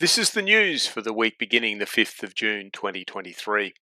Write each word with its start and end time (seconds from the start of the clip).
This 0.00 0.16
is 0.16 0.30
the 0.30 0.40
news 0.40 0.86
for 0.86 1.02
the 1.02 1.12
week 1.12 1.38
beginning 1.38 1.76
the 1.76 1.84
5th 1.84 2.22
of 2.22 2.34
June 2.34 2.70
2023. 2.72 3.74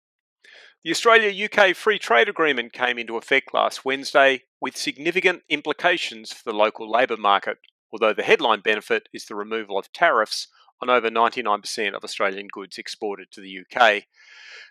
The 0.82 0.90
Australia 0.90 1.48
UK 1.48 1.76
Free 1.76 2.00
Trade 2.00 2.28
Agreement 2.28 2.72
came 2.72 2.98
into 2.98 3.16
effect 3.16 3.54
last 3.54 3.84
Wednesday 3.84 4.42
with 4.60 4.76
significant 4.76 5.44
implications 5.48 6.32
for 6.32 6.42
the 6.42 6.56
local 6.58 6.90
labour 6.90 7.16
market, 7.16 7.58
although 7.92 8.12
the 8.12 8.24
headline 8.24 8.62
benefit 8.62 9.08
is 9.14 9.26
the 9.26 9.36
removal 9.36 9.78
of 9.78 9.92
tariffs 9.92 10.48
on 10.82 10.90
over 10.90 11.08
99% 11.08 11.94
of 11.94 12.02
Australian 12.02 12.48
goods 12.50 12.78
exported 12.78 13.30
to 13.30 13.40
the 13.40 13.60
UK. 13.60 14.02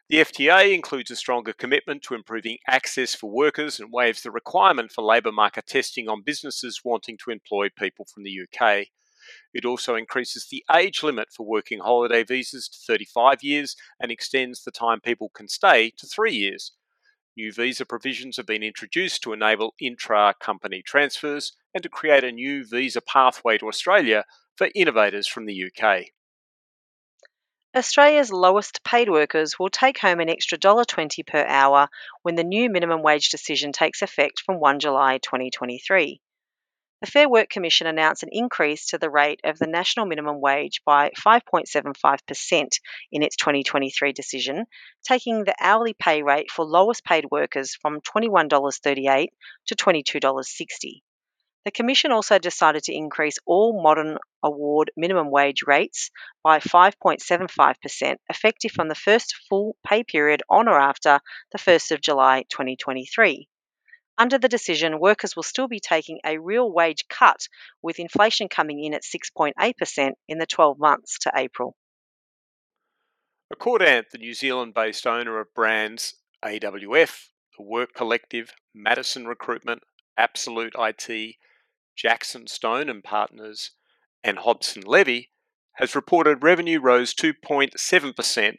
The 0.09 0.17
FTA 0.17 0.73
includes 0.75 1.11
a 1.11 1.15
stronger 1.15 1.53
commitment 1.53 2.01
to 2.03 2.13
improving 2.13 2.57
access 2.67 3.15
for 3.15 3.31
workers 3.31 3.79
and 3.79 3.89
waives 3.89 4.21
the 4.21 4.31
requirement 4.31 4.91
for 4.91 5.01
labour 5.01 5.31
market 5.31 5.65
testing 5.65 6.09
on 6.09 6.23
businesses 6.23 6.81
wanting 6.83 7.17
to 7.23 7.31
employ 7.31 7.69
people 7.69 8.05
from 8.13 8.23
the 8.23 8.41
UK. 8.41 8.87
It 9.53 9.65
also 9.65 9.95
increases 9.95 10.47
the 10.49 10.63
age 10.73 11.03
limit 11.03 11.29
for 11.31 11.45
working 11.45 11.79
holiday 11.79 12.23
visas 12.23 12.67
to 12.69 12.77
35 12.87 13.43
years 13.43 13.75
and 13.99 14.11
extends 14.11 14.63
the 14.63 14.71
time 14.71 14.99
people 15.01 15.29
can 15.29 15.47
stay 15.47 15.91
to 15.97 16.07
three 16.07 16.33
years. 16.33 16.73
New 17.37 17.51
visa 17.51 17.85
provisions 17.85 18.37
have 18.37 18.47
been 18.47 18.63
introduced 18.63 19.21
to 19.21 19.31
enable 19.31 19.75
intra 19.79 20.33
company 20.39 20.81
transfers 20.81 21.53
and 21.73 21.83
to 21.83 21.89
create 21.89 22.23
a 22.23 22.31
new 22.31 22.65
visa 22.65 22.99
pathway 22.99 23.57
to 23.59 23.67
Australia 23.67 24.25
for 24.55 24.69
innovators 24.73 25.27
from 25.27 25.45
the 25.45 25.65
UK. 25.65 26.05
Australia's 27.75 28.31
lowest 28.31 28.83
paid 28.83 29.07
workers 29.07 29.59
will 29.59 29.69
take 29.69 29.99
home 29.99 30.19
an 30.19 30.29
extra 30.29 30.57
$1.20 30.57 31.27
per 31.27 31.45
hour 31.45 31.89
when 32.23 32.33
the 32.33 32.43
new 32.43 32.71
minimum 32.71 33.03
wage 33.03 33.29
decision 33.29 33.71
takes 33.71 34.01
effect 34.01 34.41
from 34.43 34.59
1 34.59 34.79
July 34.79 35.19
2023. 35.19 36.19
The 36.99 37.05
Fair 37.11 37.29
Work 37.29 37.49
Commission 37.49 37.85
announced 37.85 38.23
an 38.23 38.29
increase 38.31 38.87
to 38.87 38.97
the 38.97 39.11
rate 39.11 39.41
of 39.43 39.59
the 39.59 39.67
national 39.67 40.07
minimum 40.07 40.41
wage 40.41 40.81
by 40.83 41.11
5.75% 41.11 42.79
in 43.11 43.21
its 43.21 43.35
2023 43.35 44.13
decision, 44.13 44.65
taking 45.03 45.43
the 45.43 45.53
hourly 45.59 45.93
pay 45.93 46.23
rate 46.23 46.49
for 46.49 46.65
lowest 46.65 47.03
paid 47.03 47.25
workers 47.29 47.75
from 47.75 48.01
$21.38 48.01 49.27
to 49.67 49.75
$22.60. 49.75 51.01
The 51.65 51.71
Commission 51.71 52.11
also 52.11 52.39
decided 52.39 52.81
to 52.85 52.95
increase 52.95 53.37
all 53.45 53.79
modern 53.79 54.17
award 54.41 54.89
minimum 54.97 55.29
wage 55.29 55.61
rates 55.67 56.09
by 56.43 56.57
5.75%, 56.57 58.17
effective 58.27 58.71
from 58.71 58.87
the 58.87 58.95
first 58.95 59.35
full 59.47 59.75
pay 59.85 60.03
period 60.03 60.41
on 60.49 60.67
or 60.67 60.79
after 60.79 61.19
the 61.51 61.59
1st 61.59 61.91
of 61.91 62.01
July 62.01 62.45
2023. 62.49 63.47
Under 64.17 64.39
the 64.39 64.49
decision, 64.49 64.99
workers 64.99 65.35
will 65.35 65.43
still 65.43 65.67
be 65.67 65.79
taking 65.79 66.19
a 66.25 66.39
real 66.39 66.71
wage 66.71 67.07
cut, 67.07 67.47
with 67.83 67.99
inflation 67.99 68.49
coming 68.49 68.83
in 68.83 68.93
at 68.93 69.03
6.8% 69.03 70.11
in 70.27 70.37
the 70.39 70.47
12 70.47 70.79
months 70.79 71.19
to 71.19 71.31
April. 71.35 71.75
Accordant, 73.51 74.07
the 74.11 74.17
New 74.17 74.33
Zealand 74.33 74.73
based 74.73 75.05
owner 75.05 75.39
of 75.39 75.53
brands 75.53 76.15
AWF, 76.43 77.29
The 77.57 77.63
Work 77.63 77.93
Collective, 77.93 78.53
Madison 78.73 79.27
Recruitment, 79.27 79.83
Absolute 80.17 80.73
IT, 80.77 81.35
Jackson 81.95 82.47
Stone 82.47 82.89
and 82.89 83.03
Partners, 83.03 83.71
and 84.23 84.39
Hobson 84.39 84.83
Leavy, 84.83 85.29
has 85.73 85.95
reported 85.95 86.43
revenue 86.43 86.79
rose 86.79 87.13
2.7% 87.13 88.55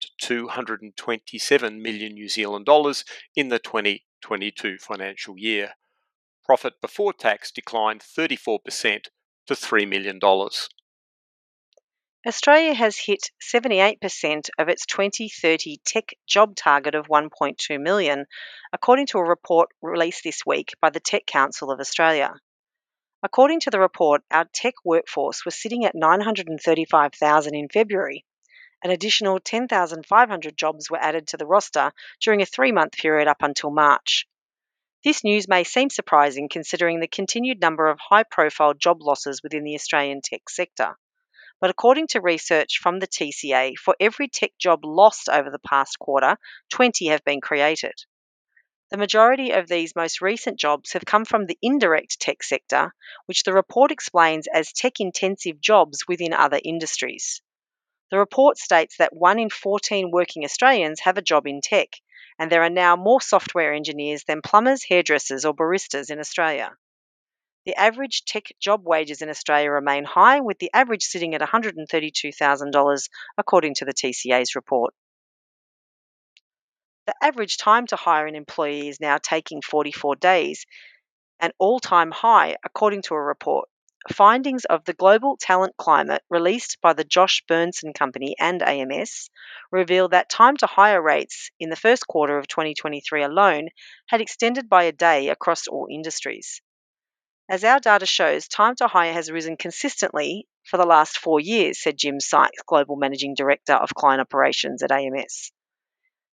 to 0.00 0.08
227 0.18 1.82
million 1.82 2.14
New 2.14 2.28
Zealand 2.28 2.64
dollars 2.64 3.04
in 3.34 3.48
the 3.48 3.58
20 3.58 4.04
22 4.20 4.78
financial 4.78 5.38
year. 5.38 5.74
Profit 6.44 6.80
before 6.80 7.12
tax 7.12 7.50
declined 7.50 8.00
34% 8.00 9.06
to 9.46 9.54
$3 9.54 9.88
million. 9.88 10.18
Australia 12.26 12.74
has 12.74 12.98
hit 12.98 13.30
78% 13.40 14.50
of 14.58 14.68
its 14.68 14.84
2030 14.84 15.78
tech 15.86 16.12
job 16.26 16.54
target 16.54 16.94
of 16.94 17.06
1.2 17.06 17.80
million, 17.80 18.26
according 18.72 19.06
to 19.06 19.18
a 19.18 19.24
report 19.24 19.70
released 19.80 20.22
this 20.22 20.44
week 20.44 20.72
by 20.82 20.90
the 20.90 21.00
Tech 21.00 21.24
Council 21.24 21.70
of 21.70 21.80
Australia. 21.80 22.34
According 23.22 23.60
to 23.60 23.70
the 23.70 23.80
report, 23.80 24.22
our 24.30 24.46
tech 24.52 24.74
workforce 24.84 25.44
was 25.44 25.60
sitting 25.60 25.84
at 25.84 25.94
935,000 25.94 27.54
in 27.54 27.68
February, 27.68 28.24
an 28.82 28.90
additional 28.90 29.38
10,500 29.38 30.56
jobs 30.56 30.90
were 30.90 31.02
added 31.02 31.26
to 31.28 31.36
the 31.36 31.46
roster 31.46 31.92
during 32.20 32.40
a 32.40 32.46
three 32.46 32.72
month 32.72 32.92
period 32.92 33.28
up 33.28 33.42
until 33.42 33.70
March. 33.70 34.26
This 35.04 35.24
news 35.24 35.48
may 35.48 35.64
seem 35.64 35.90
surprising 35.90 36.48
considering 36.48 37.00
the 37.00 37.08
continued 37.08 37.60
number 37.60 37.88
of 37.88 37.98
high 37.98 38.22
profile 38.22 38.74
job 38.74 39.02
losses 39.02 39.42
within 39.42 39.64
the 39.64 39.74
Australian 39.74 40.20
tech 40.22 40.48
sector. 40.48 40.96
But 41.60 41.70
according 41.70 42.06
to 42.08 42.20
research 42.20 42.78
from 42.78 42.98
the 42.98 43.06
TCA, 43.06 43.76
for 43.76 43.94
every 44.00 44.28
tech 44.28 44.52
job 44.58 44.84
lost 44.84 45.28
over 45.28 45.50
the 45.50 45.58
past 45.58 45.98
quarter, 45.98 46.38
20 46.70 47.08
have 47.08 47.24
been 47.24 47.40
created. 47.40 47.94
The 48.90 48.96
majority 48.96 49.52
of 49.52 49.68
these 49.68 49.94
most 49.94 50.20
recent 50.20 50.58
jobs 50.58 50.94
have 50.94 51.04
come 51.04 51.24
from 51.24 51.46
the 51.46 51.58
indirect 51.62 52.18
tech 52.18 52.42
sector, 52.42 52.94
which 53.26 53.44
the 53.44 53.52
report 53.52 53.92
explains 53.92 54.48
as 54.48 54.72
tech 54.72 55.00
intensive 55.00 55.60
jobs 55.60 56.08
within 56.08 56.32
other 56.32 56.60
industries. 56.64 57.40
The 58.10 58.18
report 58.18 58.58
states 58.58 58.96
that 58.96 59.14
1 59.14 59.38
in 59.38 59.50
14 59.50 60.10
working 60.10 60.44
Australians 60.44 61.00
have 61.00 61.16
a 61.16 61.22
job 61.22 61.46
in 61.46 61.60
tech, 61.60 61.88
and 62.40 62.50
there 62.50 62.64
are 62.64 62.70
now 62.70 62.96
more 62.96 63.20
software 63.20 63.72
engineers 63.72 64.24
than 64.24 64.42
plumbers, 64.42 64.82
hairdressers, 64.82 65.44
or 65.44 65.54
baristas 65.54 66.10
in 66.10 66.18
Australia. 66.18 66.76
The 67.66 67.76
average 67.76 68.24
tech 68.24 68.46
job 68.58 68.84
wages 68.84 69.22
in 69.22 69.28
Australia 69.28 69.70
remain 69.70 70.04
high, 70.04 70.40
with 70.40 70.58
the 70.58 70.70
average 70.74 71.04
sitting 71.04 71.34
at 71.36 71.40
$132,000, 71.40 73.08
according 73.38 73.74
to 73.74 73.84
the 73.84 73.94
TCA's 73.94 74.56
report. 74.56 74.92
The 77.06 77.14
average 77.22 77.58
time 77.58 77.86
to 77.88 77.96
hire 77.96 78.26
an 78.26 78.34
employee 78.34 78.88
is 78.88 79.00
now 79.00 79.18
taking 79.18 79.62
44 79.62 80.16
days, 80.16 80.66
an 81.38 81.52
all 81.58 81.78
time 81.78 82.10
high, 82.10 82.56
according 82.64 83.02
to 83.02 83.14
a 83.14 83.22
report 83.22 83.68
findings 84.08 84.64
of 84.64 84.84
the 84.84 84.94
Global 84.94 85.36
Talent 85.36 85.76
Climate 85.76 86.22
released 86.30 86.78
by 86.80 86.94
the 86.94 87.04
Josh 87.04 87.44
Bersin 87.48 87.92
Company 87.92 88.34
and 88.38 88.62
AMS 88.62 89.30
reveal 89.70 90.08
that 90.08 90.30
time 90.30 90.56
to 90.58 90.66
hire 90.66 91.02
rates 91.02 91.50
in 91.60 91.68
the 91.68 91.76
first 91.76 92.06
quarter 92.06 92.38
of 92.38 92.48
2023 92.48 93.22
alone 93.22 93.68
had 94.06 94.20
extended 94.20 94.68
by 94.68 94.84
a 94.84 94.92
day 94.92 95.28
across 95.28 95.66
all 95.66 95.86
industries. 95.90 96.62
As 97.50 97.64
our 97.64 97.80
data 97.80 98.06
shows, 98.06 98.48
time 98.48 98.76
to 98.76 98.86
hire 98.86 99.12
has 99.12 99.30
risen 99.30 99.56
consistently 99.56 100.46
for 100.64 100.76
the 100.76 100.86
last 100.86 101.18
four 101.18 101.40
years, 101.40 101.82
said 101.82 101.98
Jim 101.98 102.20
Sykes, 102.20 102.62
Global 102.66 102.96
Managing 102.96 103.34
Director 103.34 103.74
of 103.74 103.94
Client 103.94 104.20
Operations 104.20 104.82
at 104.82 104.92
AMS. 104.92 105.52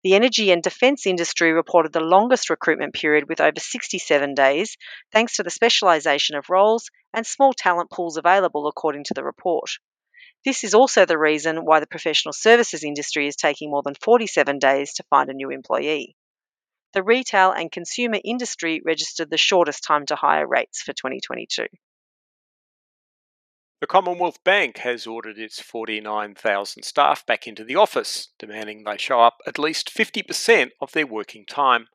The 0.05 0.13
energy 0.13 0.51
and 0.51 0.61
defence 0.61 1.07
industry 1.07 1.51
reported 1.51 1.91
the 1.91 1.99
longest 1.99 2.51
recruitment 2.51 2.93
period 2.93 3.27
with 3.27 3.41
over 3.41 3.59
67 3.59 4.35
days, 4.35 4.77
thanks 5.11 5.37
to 5.37 5.41
the 5.41 5.49
specialisation 5.49 6.37
of 6.37 6.51
roles 6.51 6.91
and 7.11 7.25
small 7.25 7.53
talent 7.53 7.89
pools 7.89 8.15
available, 8.15 8.67
according 8.67 9.05
to 9.05 9.15
the 9.15 9.23
report. 9.23 9.71
This 10.45 10.63
is 10.63 10.75
also 10.75 11.07
the 11.07 11.17
reason 11.17 11.65
why 11.65 11.79
the 11.79 11.87
professional 11.87 12.33
services 12.33 12.83
industry 12.83 13.25
is 13.25 13.35
taking 13.35 13.71
more 13.71 13.81
than 13.81 13.95
47 13.95 14.59
days 14.59 14.93
to 14.93 15.03
find 15.09 15.27
a 15.31 15.33
new 15.33 15.49
employee. 15.49 16.15
The 16.93 17.01
retail 17.01 17.49
and 17.49 17.71
consumer 17.71 18.19
industry 18.23 18.83
registered 18.85 19.31
the 19.31 19.39
shortest 19.39 19.83
time 19.83 20.05
to 20.05 20.15
hire 20.15 20.47
rates 20.47 20.83
for 20.83 20.93
2022. 20.93 21.65
The 23.81 23.87
Commonwealth 23.87 24.41
Bank 24.45 24.77
has 24.79 25.05
ordered 25.05 25.37
its 25.37 25.61
49,000 25.61 26.83
staff 26.83 27.25
back 27.25 27.45
into 27.45 27.65
the 27.65 27.75
office, 27.75 28.29
demanding 28.39 28.83
they 28.83 28.97
show 28.97 29.19
up 29.19 29.37
at 29.45 29.59
least 29.59 29.93
50% 29.93 30.69
of 30.79 30.93
their 30.93 31.05
working 31.05 31.45
time. 31.45 31.87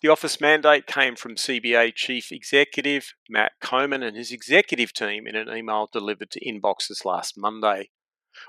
The 0.00 0.08
office 0.08 0.40
mandate 0.40 0.86
came 0.86 1.16
from 1.16 1.34
CBA 1.34 1.94
Chief 1.96 2.30
Executive 2.30 3.14
Matt 3.28 3.52
Comyn 3.60 4.06
and 4.06 4.16
his 4.16 4.30
executive 4.30 4.92
team 4.92 5.26
in 5.26 5.34
an 5.34 5.48
email 5.48 5.88
delivered 5.92 6.30
to 6.32 6.44
inboxes 6.44 7.04
last 7.04 7.36
Monday. 7.36 7.90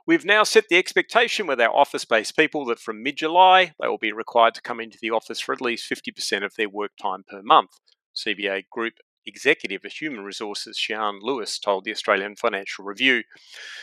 We've 0.06 0.26
now 0.26 0.44
set 0.44 0.66
the 0.70 0.78
expectation 0.78 1.48
with 1.48 1.60
our 1.60 1.76
office 1.76 2.06
based 2.06 2.38
people 2.38 2.66
that 2.66 2.80
from 2.80 3.04
mid 3.04 3.18
July 3.18 3.74
they 3.80 3.88
will 3.88 3.98
be 3.98 4.12
required 4.12 4.54
to 4.56 4.62
come 4.62 4.80
into 4.80 4.98
the 5.02 5.12
office 5.12 5.40
for 5.40 5.54
at 5.54 5.62
least 5.62 5.92
50% 5.92 6.46
of 6.46 6.54
their 6.56 6.70
work 6.70 6.92
time 7.02 7.24
per 7.28 7.42
month, 7.44 7.72
CBA 8.16 8.70
Group 8.72 8.94
Executive 9.26 9.86
of 9.86 9.92
Human 9.94 10.24
Resources, 10.24 10.78
Sian 10.78 11.20
Lewis, 11.22 11.60
told 11.60 11.84
the 11.84 11.92
Australian 11.92 12.36
Financial 12.36 12.84
Review. 12.84 13.24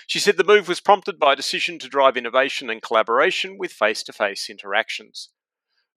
She 0.06 0.18
said 0.18 0.36
the 0.36 0.44
move 0.44 0.68
was 0.68 0.80
prompted 0.80 1.18
by 1.18 1.32
a 1.32 1.36
decision 1.36 1.78
to 1.78 1.88
drive 1.88 2.16
innovation 2.16 2.70
and 2.70 2.82
collaboration 2.82 3.56
with 3.58 3.72
face 3.72 4.02
to 4.04 4.12
face 4.12 4.50
interactions. 4.50 5.30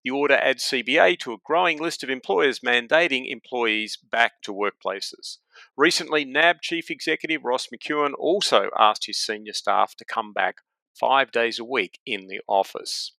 The 0.04 0.12
order 0.12 0.36
adds 0.36 0.64
CBA 0.64 1.18
to 1.20 1.34
a 1.34 1.38
growing 1.46 1.80
list 1.82 2.04
of 2.04 2.10
employers 2.10 2.60
mandating 2.60 3.32
employees 3.32 3.98
back 3.98 4.42
to 4.42 4.54
workplaces. 4.54 5.38
Recently, 5.78 6.26
NAB 6.26 6.62
Chief 6.62 6.92
Executive 6.92 7.46
Ross 7.46 7.68
McEwan 7.68 8.12
also 8.18 8.70
asked 8.78 9.06
his 9.06 9.24
senior 9.24 9.54
staff 9.54 9.96
to 9.96 10.06
come 10.06 10.34
back 10.34 10.58
five 10.94 11.32
days 11.32 11.58
a 11.58 11.64
week 11.64 12.00
in 12.06 12.28
the 12.28 12.42
office. 12.48 13.14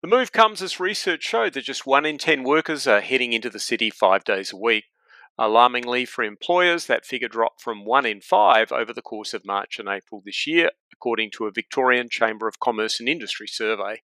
The 0.00 0.08
move 0.08 0.30
comes 0.30 0.62
as 0.62 0.78
research 0.78 1.24
showed 1.24 1.54
that 1.54 1.64
just 1.64 1.84
one 1.84 2.06
in 2.06 2.18
10 2.18 2.44
workers 2.44 2.86
are 2.86 3.00
heading 3.00 3.32
into 3.32 3.50
the 3.50 3.58
city 3.58 3.90
five 3.90 4.22
days 4.22 4.52
a 4.52 4.56
week. 4.56 4.84
Alarmingly 5.36 6.04
for 6.04 6.22
employers, 6.22 6.86
that 6.86 7.04
figure 7.04 7.26
dropped 7.26 7.60
from 7.60 7.84
1 7.84 8.06
in 8.06 8.20
5 8.20 8.70
over 8.70 8.92
the 8.92 9.02
course 9.02 9.34
of 9.34 9.44
March 9.44 9.80
and 9.80 9.88
April 9.88 10.22
this 10.24 10.46
year, 10.46 10.70
according 10.92 11.32
to 11.32 11.46
a 11.46 11.50
Victorian 11.52 12.08
Chamber 12.08 12.46
of 12.46 12.60
Commerce 12.60 13.00
and 13.00 13.08
Industry 13.08 13.48
survey. 13.48 14.02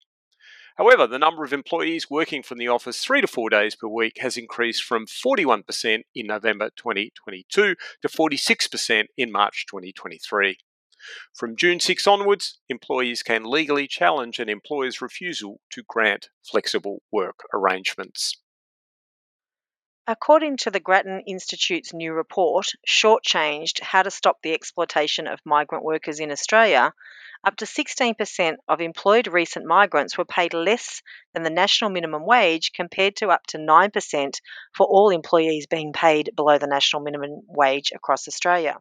However, 0.77 1.07
the 1.07 1.19
number 1.19 1.45
of 1.45 1.53
employees 1.53 2.11
working 2.11 2.43
from 2.43 2.59
the 2.59 2.67
office 2.67 3.05
three 3.05 3.21
to 3.21 3.29
four 3.29 3.49
days 3.49 3.77
per 3.77 3.87
week 3.87 4.19
has 4.19 4.37
increased 4.37 4.83
from 4.83 5.07
41% 5.07 6.03
in 6.17 6.27
November 6.27 6.71
2022 6.77 7.77
to 8.03 8.09
46% 8.09 9.05
in 9.17 9.31
March 9.31 9.67
2023. 9.71 10.59
From 11.35 11.57
June 11.57 11.81
6 11.81 12.07
onwards, 12.07 12.61
employees 12.69 13.23
can 13.23 13.45
legally 13.45 13.87
challenge 13.87 14.39
an 14.39 14.49
employer's 14.49 15.01
refusal 15.01 15.61
to 15.71 15.83
grant 15.89 16.29
flexible 16.43 17.03
work 17.11 17.41
arrangements. 17.53 18.37
According 20.07 20.59
to 20.59 20.71
the 20.71 20.81
Grattan 20.81 21.23
Institute's 21.27 21.95
new 21.95 22.13
report, 22.13 22.73
Shortchanged 22.87 23.81
How 23.81 24.03
to 24.03 24.11
Stop 24.11 24.43
the 24.43 24.53
Exploitation 24.53 25.27
of 25.27 25.41
Migrant 25.47 25.83
Workers 25.83 26.21
in 26.21 26.31
Australia, 26.31 26.93
up 27.43 27.57
to 27.57 27.65
16% 27.65 28.57
of 28.69 28.81
employed 28.83 29.27
recent 29.27 29.65
migrants 29.65 30.19
were 30.19 30.27
paid 30.27 30.53
less 30.53 31.01
than 31.33 31.43
the 31.43 31.51
national 31.51 31.91
minimum 31.91 32.27
wage 32.27 32.73
compared 32.75 33.17
to 33.17 33.29
up 33.29 33.47
to 33.47 33.59
9% 33.59 34.41
for 34.75 34.87
all 34.87 35.09
employees 35.09 35.67
being 35.67 35.93
paid 35.93 36.31
below 36.37 36.59
the 36.59 36.67
national 36.67 37.03
minimum 37.03 37.41
wage 37.47 37.91
across 37.95 38.29
Australia. 38.29 38.79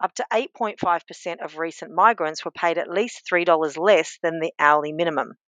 Up 0.00 0.14
to 0.14 0.26
8.5% 0.32 1.44
of 1.44 1.58
recent 1.58 1.92
migrants 1.92 2.44
were 2.44 2.50
paid 2.50 2.78
at 2.78 2.90
least 2.90 3.22
$3 3.30 3.78
less 3.78 4.18
than 4.22 4.40
the 4.40 4.52
hourly 4.58 4.92
minimum. 4.92 5.38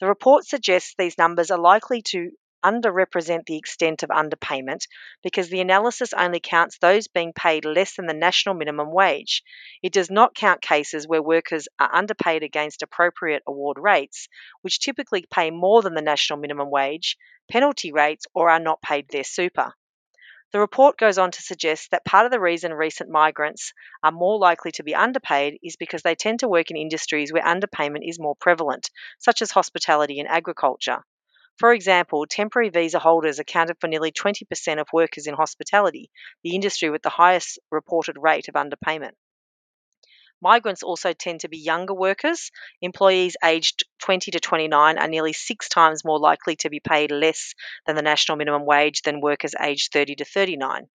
The 0.00 0.06
report 0.06 0.44
suggests 0.44 0.94
these 0.96 1.18
numbers 1.18 1.50
are 1.50 1.58
likely 1.58 2.02
to 2.08 2.30
underrepresent 2.64 3.46
the 3.46 3.56
extent 3.56 4.02
of 4.02 4.10
underpayment 4.10 4.86
because 5.22 5.48
the 5.48 5.60
analysis 5.60 6.12
only 6.12 6.40
counts 6.40 6.78
those 6.78 7.08
being 7.08 7.32
paid 7.32 7.64
less 7.64 7.96
than 7.96 8.06
the 8.06 8.14
national 8.14 8.54
minimum 8.54 8.92
wage. 8.92 9.42
It 9.82 9.92
does 9.92 10.10
not 10.10 10.34
count 10.34 10.60
cases 10.60 11.08
where 11.08 11.22
workers 11.22 11.68
are 11.78 11.94
underpaid 11.94 12.42
against 12.42 12.82
appropriate 12.82 13.42
award 13.46 13.78
rates, 13.78 14.28
which 14.62 14.80
typically 14.80 15.26
pay 15.30 15.50
more 15.50 15.82
than 15.82 15.94
the 15.94 16.02
national 16.02 16.38
minimum 16.38 16.70
wage, 16.70 17.16
penalty 17.50 17.92
rates, 17.92 18.26
or 18.34 18.50
are 18.50 18.60
not 18.60 18.82
paid 18.82 19.08
their 19.08 19.24
super. 19.24 19.72
The 20.52 20.58
report 20.58 20.98
goes 20.98 21.16
on 21.16 21.30
to 21.30 21.42
suggest 21.42 21.92
that 21.92 22.04
part 22.04 22.26
of 22.26 22.32
the 22.32 22.40
reason 22.40 22.74
recent 22.74 23.08
migrants 23.08 23.72
are 24.02 24.10
more 24.10 24.36
likely 24.36 24.72
to 24.72 24.82
be 24.82 24.96
underpaid 24.96 25.60
is 25.62 25.76
because 25.76 26.02
they 26.02 26.16
tend 26.16 26.40
to 26.40 26.48
work 26.48 26.72
in 26.72 26.76
industries 26.76 27.32
where 27.32 27.42
underpayment 27.42 28.08
is 28.08 28.18
more 28.18 28.34
prevalent, 28.34 28.90
such 29.20 29.42
as 29.42 29.52
hospitality 29.52 30.18
and 30.18 30.28
agriculture. 30.28 31.04
For 31.56 31.72
example, 31.72 32.26
temporary 32.26 32.70
visa 32.70 32.98
holders 32.98 33.38
accounted 33.38 33.76
for 33.80 33.86
nearly 33.86 34.10
20% 34.10 34.80
of 34.80 34.88
workers 34.92 35.28
in 35.28 35.34
hospitality, 35.34 36.10
the 36.42 36.56
industry 36.56 36.90
with 36.90 37.02
the 37.02 37.10
highest 37.10 37.60
reported 37.70 38.16
rate 38.18 38.48
of 38.48 38.54
underpayment. 38.54 39.12
Migrants 40.42 40.82
also 40.82 41.12
tend 41.12 41.40
to 41.40 41.48
be 41.48 41.58
younger 41.58 41.92
workers. 41.92 42.50
Employees 42.80 43.36
aged 43.44 43.84
20 44.00 44.30
to 44.30 44.40
29 44.40 44.98
are 44.98 45.08
nearly 45.08 45.32
six 45.32 45.68
times 45.68 46.04
more 46.04 46.18
likely 46.18 46.56
to 46.56 46.70
be 46.70 46.80
paid 46.80 47.10
less 47.10 47.54
than 47.86 47.96
the 47.96 48.02
national 48.02 48.36
minimum 48.36 48.64
wage 48.64 49.02
than 49.02 49.20
workers 49.20 49.54
aged 49.60 49.92
30 49.92 50.16
to 50.16 50.24
39. 50.24 50.88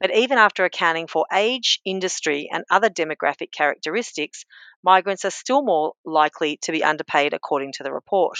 But 0.00 0.14
even 0.16 0.38
after 0.38 0.64
accounting 0.64 1.06
for 1.06 1.26
age, 1.32 1.80
industry, 1.84 2.48
and 2.50 2.64
other 2.70 2.90
demographic 2.90 3.52
characteristics, 3.52 4.44
migrants 4.82 5.24
are 5.24 5.30
still 5.30 5.62
more 5.62 5.92
likely 6.04 6.56
to 6.62 6.72
be 6.72 6.82
underpaid 6.82 7.34
according 7.34 7.72
to 7.74 7.82
the 7.82 7.92
report. 7.92 8.38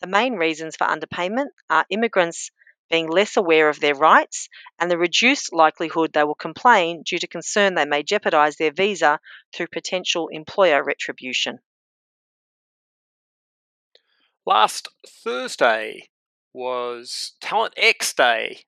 The 0.00 0.08
main 0.08 0.34
reasons 0.34 0.76
for 0.76 0.86
underpayment 0.86 1.48
are 1.70 1.86
immigrants 1.90 2.50
being 2.90 3.08
less 3.08 3.36
aware 3.36 3.68
of 3.68 3.80
their 3.80 3.94
rights 3.94 4.48
and 4.78 4.90
the 4.90 4.98
reduced 4.98 5.52
likelihood 5.52 6.12
they 6.12 6.24
will 6.24 6.34
complain 6.34 7.02
due 7.02 7.18
to 7.18 7.26
concern 7.26 7.74
they 7.74 7.84
may 7.84 8.02
jeopardise 8.02 8.56
their 8.56 8.72
visa 8.72 9.20
through 9.54 9.68
potential 9.68 10.28
employer 10.28 10.82
retribution. 10.82 11.60
Last 14.44 14.88
Thursday 15.06 16.08
was 16.52 17.34
Talent 17.40 17.74
X 17.76 18.12
Day 18.12 18.64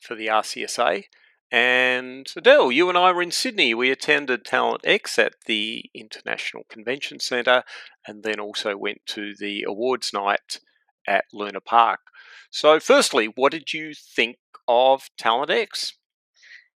for 0.00 0.16
the 0.16 0.26
RCSA, 0.26 1.04
and 1.52 2.26
Adele, 2.34 2.72
you 2.72 2.88
and 2.88 2.96
I 2.96 3.12
were 3.12 3.22
in 3.22 3.30
Sydney. 3.30 3.74
We 3.74 3.90
attended 3.90 4.44
Talent 4.44 4.80
X 4.84 5.18
at 5.18 5.34
the 5.44 5.84
International 5.94 6.64
Convention 6.70 7.20
Centre 7.20 7.62
and 8.06 8.22
then 8.22 8.40
also 8.40 8.74
went 8.74 9.02
to 9.08 9.34
the 9.38 9.64
awards 9.68 10.12
night 10.14 10.60
at 11.06 11.26
Luna 11.30 11.60
Park. 11.60 12.00
So, 12.52 12.78
firstly, 12.78 13.26
what 13.26 13.50
did 13.50 13.72
you 13.72 13.94
think 13.94 14.38
of 14.68 15.10
Talent 15.18 15.50
X? 15.50 15.94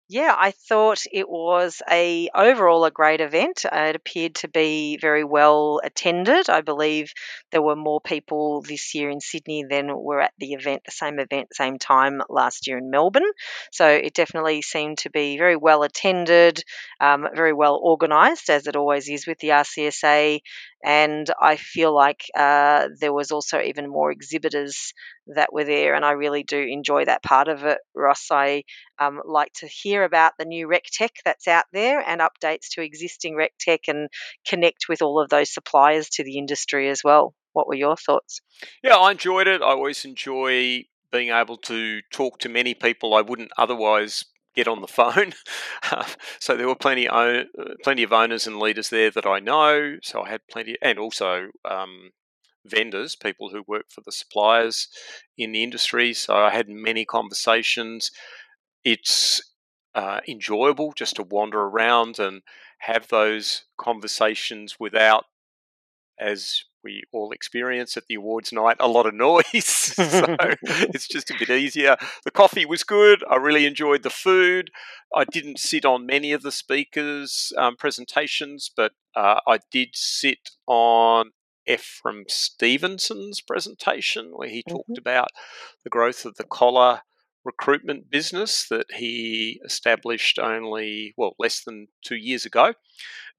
Yeah, 0.09 0.37
I 0.39 0.53
thought 0.53 1.01
it 1.11 1.29
was 1.29 1.83
a 1.91 2.29
overall 2.33 2.85
a 2.85 2.93
great 2.93 3.21
event. 3.21 3.65
Uh, 3.67 3.87
it 3.89 3.97
appeared 3.97 4.37
to 4.37 4.49
be 4.49 4.99
very 4.99 5.25
well 5.25 5.81
attended. 5.83 6.49
I 6.49 6.61
believe 6.61 7.13
there 7.51 7.61
were 7.63 7.75
more 7.75 8.01
people 8.01 8.63
this 8.63 8.95
year 8.95 9.11
in 9.11 9.19
Sydney 9.21 9.65
than 9.69 9.89
were 9.93 10.21
at 10.21 10.33
the 10.39 10.53
event, 10.53 10.83
the 10.85 10.93
same 10.93 11.19
event, 11.19 11.49
same 11.53 11.79
time 11.81 12.23
last 12.29 12.69
year 12.69 12.79
in 12.79 12.89
Melbourne. 12.89 13.29
So 13.73 13.89
it 13.89 14.15
definitely 14.15 14.63
seemed 14.63 14.99
to 14.99 15.11
be 15.11 15.39
very 15.39 15.57
well 15.57 15.83
attended, 15.83 16.63
um, 17.01 17.27
very 17.35 17.53
well 17.53 17.81
organised, 17.83 18.49
as 18.49 18.69
it 18.69 18.77
always 18.77 19.09
is 19.09 19.27
with 19.27 19.39
the 19.41 19.51
RCSA. 19.53 20.41
And 20.85 21.29
I 21.41 21.57
feel 21.57 21.93
like 21.93 22.23
uh, 22.37 22.91
there 23.01 23.13
was 23.13 23.33
also 23.33 23.61
even 23.61 23.89
more 23.89 24.13
exhibitors 24.13 24.93
that 25.35 25.53
were 25.53 25.65
there, 25.65 25.95
and 25.95 26.05
I 26.05 26.13
really 26.13 26.45
do 26.45 26.59
enjoy 26.61 27.07
that 27.07 27.25
part 27.25 27.49
of 27.49 27.65
it. 27.65 27.79
Ross, 27.93 28.29
I 28.31 28.63
um, 28.99 29.21
like 29.25 29.53
to 29.55 29.67
hear 29.67 30.05
about 30.05 30.33
the 30.39 30.45
new 30.45 30.67
rec 30.67 30.85
tech 30.93 31.13
that's 31.25 31.49
out 31.49 31.65
there 31.73 32.01
and 32.01 32.21
updates 32.21 32.69
to 32.73 32.83
existing 32.83 33.37
rec 33.37 33.53
tech 33.59 33.81
and 33.89 34.09
connect 34.47 34.89
with 34.89 35.03
all 35.03 35.21
of 35.21 35.29
those 35.29 35.53
suppliers 35.53 36.09
to 36.11 36.25
the 36.25 36.39
industry 36.39 36.89
as 36.89 37.03
well. 37.05 37.35
What 37.53 37.69
were 37.69 37.75
your 37.75 37.97
thoughts? 37.97 38.41
Yeah, 38.83 38.97
I 38.97 39.13
enjoyed 39.13 39.47
it. 39.47 39.63
I 39.63 39.67
always 39.67 40.05
enjoy 40.05 40.85
being 41.11 41.31
able 41.31 41.57
to 41.57 42.03
talk 42.13 42.39
to 42.41 42.49
many 42.49 42.75
people 42.75 43.15
I 43.15 43.23
wouldn't 43.23 43.53
otherwise 43.57 44.25
get 44.55 44.69
on 44.69 44.81
the 44.81 44.87
phone. 44.89 45.33
so 46.41 46.57
there 46.57 46.67
were 46.67 46.75
plenty 46.75 47.09
plenty 47.85 48.03
of 48.03 48.13
owners 48.13 48.47
and 48.47 48.59
leaders 48.59 48.91
there 48.91 49.11
that 49.11 49.27
I 49.27 49.39
know. 49.39 49.97
So 50.03 50.23
I 50.23 50.31
had 50.31 50.41
plenty, 50.51 50.77
and 50.83 50.99
also 50.99 51.49
um, 51.65 52.11
vendors, 52.65 53.17
people 53.17 53.51
who 53.51 53.63
work 53.67 53.87
for 53.91 54.01
the 54.05 54.13
suppliers 54.13 54.89
in 55.39 55.53
the 55.53 55.63
industry. 55.63 56.13
So 56.13 56.35
I 56.35 56.51
had 56.51 56.69
many 56.69 57.05
conversations. 57.05 58.11
It's 58.87 59.41
uh, 59.97 60.21
enjoyable 60.29 60.93
just 60.93 61.17
to 61.17 61.25
wander 61.25 61.61
around 61.61 62.21
and 62.21 62.43
have 62.79 63.09
those 63.09 63.65
conversations 63.77 64.77
without, 64.79 65.25
as 66.21 66.63
we 66.85 67.03
all 67.13 67.33
experience 67.33 67.97
at 67.97 68.05
the 68.09 68.15
awards 68.15 68.53
night, 68.53 68.77
a 68.79 68.87
lot 68.87 69.07
of 69.07 69.15
noise. 69.15 69.43
so 69.65 70.37
it's 70.63 71.09
just 71.09 71.33
a 71.33 71.37
bit 71.37 71.51
easier. 71.51 71.97
The 72.25 72.31
coffee 72.31 72.65
was 72.65 72.85
good. 72.85 73.25
I 73.29 73.35
really 73.35 73.67
enjoyed 73.67 74.05
the 74.05 74.11
food. 74.11 74.71
I 75.13 75.25
didn't 75.25 75.59
sit 75.59 75.85
on 75.85 76.07
many 76.07 76.31
of 76.31 76.43
the 76.43 76.53
speakers' 76.53 77.53
um, 77.59 77.75
presentations, 77.75 78.71
but 78.77 78.93
uh, 79.17 79.41
I 79.49 79.59
did 79.73 79.89
sit 79.95 80.51
on 80.69 81.33
Ephraim 81.67 82.27
Stevenson's 82.29 83.41
presentation, 83.41 84.31
where 84.37 84.49
he 84.49 84.63
talked 84.63 84.91
mm-hmm. 84.91 85.01
about 85.01 85.31
the 85.83 85.91
growth 85.91 86.25
of 86.25 86.37
the 86.37 86.45
collar 86.45 87.01
recruitment 87.47 88.11
business 88.11 88.69
that 88.69 88.87
he 88.95 89.61
established 89.65 90.39
only, 90.39 91.15
well, 91.17 91.35
less 91.39 91.63
than 91.65 91.87
two 92.05 92.17
years 92.17 92.45
ago. 92.45 92.75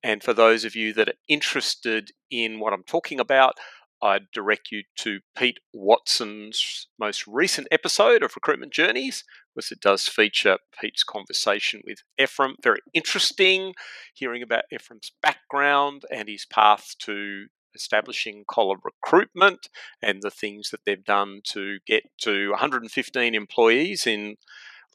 And 0.01 0.23
for 0.23 0.33
those 0.33 0.63
of 0.63 0.75
you 0.75 0.93
that 0.93 1.09
are 1.09 1.19
interested 1.27 2.11
in 2.31 2.59
what 2.59 2.73
I'm 2.73 2.83
talking 2.83 3.19
about, 3.19 3.55
I'd 4.01 4.29
direct 4.31 4.71
you 4.71 4.83
to 4.97 5.19
Pete 5.35 5.57
Watson's 5.73 6.87
most 6.99 7.25
recent 7.25 7.67
episode 7.71 8.21
of 8.21 8.35
Recruitment 8.35 8.71
Journeys, 8.71 9.23
because 9.55 9.71
it 9.71 9.81
does 9.81 10.07
feature 10.07 10.59
Pete's 10.79 11.03
conversation 11.03 11.81
with 11.83 12.03
Ephraim. 12.19 12.55
Very 12.61 12.79
interesting, 12.93 13.73
hearing 14.13 14.43
about 14.43 14.65
Ephraim's 14.71 15.11
background 15.23 16.03
and 16.13 16.29
his 16.29 16.45
path 16.45 16.93
to 16.99 17.47
establishing 17.77 18.43
collar 18.49 18.75
recruitment 18.83 19.69
and 20.01 20.21
the 20.21 20.31
things 20.31 20.69
that 20.71 20.81
they've 20.85 21.03
done 21.05 21.41
to 21.53 21.77
get 21.87 22.03
to 22.21 22.49
115 22.51 23.35
employees 23.35 24.05
in 24.05 24.35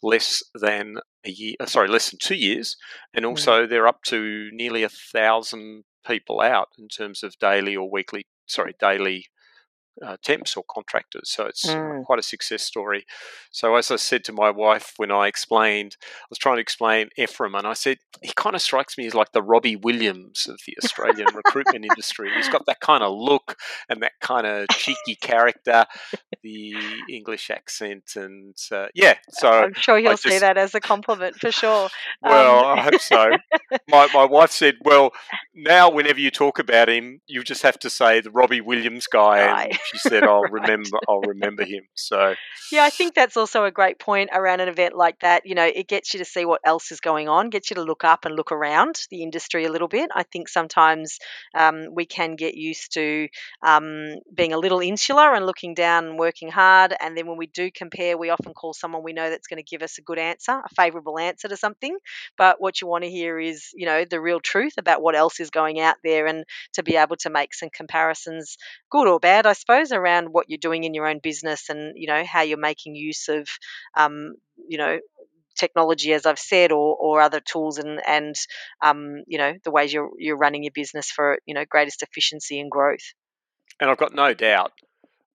less 0.02 0.42
than 0.54 0.96
a 1.24 1.30
year, 1.30 1.54
uh, 1.60 1.66
sorry, 1.66 1.88
less 1.88 2.10
than 2.10 2.18
two 2.20 2.34
years, 2.34 2.76
and 3.14 3.24
also 3.24 3.66
they're 3.66 3.86
up 3.86 4.02
to 4.02 4.50
nearly 4.52 4.82
a 4.82 4.88
thousand 4.88 5.84
people 6.06 6.40
out 6.40 6.68
in 6.78 6.88
terms 6.88 7.22
of 7.22 7.38
daily 7.38 7.76
or 7.76 7.88
weekly, 7.90 8.26
sorry, 8.46 8.74
daily 8.80 9.26
uh, 10.00 10.16
temps 10.22 10.56
or 10.56 10.64
contractors. 10.68 11.30
So 11.30 11.46
it's 11.46 11.66
mm. 11.66 12.04
quite 12.04 12.18
a 12.18 12.22
success 12.22 12.62
story. 12.62 13.04
So 13.50 13.76
as 13.76 13.90
I 13.90 13.96
said 13.96 14.24
to 14.24 14.32
my 14.32 14.50
wife 14.50 14.94
when 14.96 15.10
I 15.10 15.26
explained, 15.26 15.96
I 16.02 16.26
was 16.30 16.38
trying 16.38 16.56
to 16.56 16.62
explain 16.62 17.10
Ephraim, 17.16 17.54
and 17.54 17.66
I 17.66 17.74
said 17.74 17.98
he 18.22 18.32
kind 18.34 18.56
of 18.56 18.62
strikes 18.62 18.96
me 18.96 19.06
as 19.06 19.14
like 19.14 19.32
the 19.32 19.42
Robbie 19.42 19.76
Williams 19.76 20.46
of 20.48 20.60
the 20.66 20.74
Australian 20.82 21.28
recruitment 21.34 21.84
industry. 21.84 22.30
He's 22.34 22.48
got 22.48 22.66
that 22.66 22.80
kind 22.80 23.02
of 23.02 23.12
look 23.14 23.56
and 23.88 24.02
that 24.02 24.12
kind 24.20 24.46
of 24.46 24.68
cheeky 24.70 25.16
character, 25.20 25.84
the 26.42 26.74
English 27.10 27.50
accent, 27.50 28.12
and 28.16 28.56
uh, 28.70 28.86
yeah. 28.94 29.14
So 29.30 29.50
I'm 29.50 29.74
sure 29.74 29.98
you'll 29.98 30.12
just, 30.12 30.22
see 30.22 30.38
that 30.38 30.56
as 30.56 30.74
a 30.74 30.80
compliment 30.80 31.36
for 31.36 31.52
sure. 31.52 31.88
Well, 32.22 32.64
um. 32.64 32.78
I 32.78 32.82
hope 32.82 33.00
so. 33.00 33.30
my 33.88 34.08
my 34.14 34.24
wife 34.24 34.50
said, 34.50 34.76
"Well, 34.82 35.10
now 35.54 35.90
whenever 35.90 36.20
you 36.20 36.30
talk 36.30 36.58
about 36.58 36.88
him, 36.88 37.20
you 37.26 37.42
just 37.42 37.62
have 37.62 37.78
to 37.80 37.90
say 37.90 38.20
the 38.20 38.30
Robbie 38.30 38.60
Williams 38.60 39.06
guy." 39.06 39.42
Right. 39.52 39.78
She 39.92 39.98
said, 39.98 40.24
"I'll 40.24 40.42
remember. 40.42 40.98
I'll 41.08 41.20
remember 41.20 41.64
him." 41.64 41.84
So 41.94 42.34
yeah, 42.70 42.84
I 42.84 42.90
think 42.90 43.14
that's 43.14 43.36
also 43.36 43.64
a 43.64 43.70
great 43.70 43.98
point 43.98 44.30
around 44.32 44.60
an 44.60 44.68
event 44.68 44.96
like 44.96 45.18
that. 45.20 45.44
You 45.44 45.54
know, 45.54 45.64
it 45.64 45.88
gets 45.88 46.14
you 46.14 46.18
to 46.18 46.24
see 46.24 46.44
what 46.44 46.60
else 46.64 46.90
is 46.92 47.00
going 47.00 47.28
on, 47.28 47.50
gets 47.50 47.70
you 47.70 47.74
to 47.74 47.82
look 47.82 48.04
up 48.04 48.24
and 48.24 48.34
look 48.34 48.52
around 48.52 49.00
the 49.10 49.22
industry 49.22 49.64
a 49.64 49.70
little 49.70 49.88
bit. 49.88 50.10
I 50.14 50.22
think 50.22 50.48
sometimes 50.48 51.18
um, 51.54 51.88
we 51.92 52.06
can 52.06 52.36
get 52.36 52.54
used 52.54 52.94
to 52.94 53.28
um, 53.62 54.14
being 54.34 54.52
a 54.52 54.58
little 54.58 54.80
insular 54.80 55.34
and 55.34 55.44
looking 55.44 55.74
down 55.74 56.06
and 56.06 56.18
working 56.18 56.50
hard, 56.50 56.94
and 56.98 57.16
then 57.16 57.26
when 57.26 57.36
we 57.36 57.46
do 57.46 57.70
compare, 57.74 58.16
we 58.16 58.30
often 58.30 58.54
call 58.54 58.72
someone 58.72 59.02
we 59.02 59.12
know 59.12 59.28
that's 59.28 59.48
going 59.48 59.62
to 59.62 59.70
give 59.70 59.82
us 59.82 59.98
a 59.98 60.02
good 60.02 60.18
answer, 60.18 60.52
a 60.52 60.74
favourable 60.74 61.18
answer 61.18 61.48
to 61.48 61.56
something. 61.56 61.96
But 62.38 62.56
what 62.60 62.80
you 62.80 62.86
want 62.86 63.04
to 63.04 63.10
hear 63.10 63.38
is, 63.38 63.68
you 63.74 63.86
know, 63.86 64.04
the 64.04 64.20
real 64.20 64.40
truth 64.40 64.74
about 64.78 65.02
what 65.02 65.16
else 65.16 65.40
is 65.40 65.50
going 65.50 65.80
out 65.80 65.96
there, 66.04 66.26
and 66.26 66.44
to 66.74 66.82
be 66.82 66.96
able 66.96 67.16
to 67.16 67.30
make 67.30 67.54
some 67.54 67.70
comparisons, 67.70 68.56
good 68.90 69.08
or 69.08 69.20
bad, 69.20 69.46
I 69.46 69.52
suppose, 69.52 69.71
around 69.92 70.28
what 70.32 70.46
you're 70.48 70.58
doing 70.58 70.84
in 70.84 70.94
your 70.94 71.06
own 71.06 71.20
business 71.22 71.68
and 71.68 71.94
you 71.96 72.06
know 72.06 72.24
how 72.24 72.42
you're 72.42 72.58
making 72.58 72.94
use 72.94 73.28
of 73.28 73.48
um, 73.96 74.34
you 74.68 74.78
know 74.78 74.98
technology, 75.56 76.12
as 76.12 76.26
I've 76.26 76.38
said, 76.38 76.72
or, 76.72 76.96
or 76.96 77.20
other 77.20 77.40
tools 77.40 77.78
and 77.78 78.00
and 78.06 78.34
um, 78.82 79.22
you 79.26 79.38
know 79.38 79.54
the 79.64 79.70
ways 79.70 79.92
you're 79.92 80.10
you're 80.18 80.36
running 80.36 80.62
your 80.62 80.72
business 80.74 81.10
for 81.10 81.38
you 81.46 81.54
know 81.54 81.64
greatest 81.68 82.02
efficiency 82.02 82.60
and 82.60 82.70
growth. 82.70 83.14
And 83.80 83.90
I've 83.90 83.98
got 83.98 84.14
no 84.14 84.34
doubt 84.34 84.72